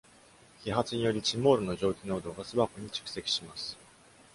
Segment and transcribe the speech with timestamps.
[0.63, 3.77] 揮発により、チモールの蒸気濃度が巣箱に蓄積します。